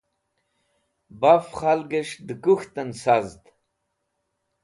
[1.19, 3.43] Baf khalgẽs̃h dẽ kũk̃htẽn sazd.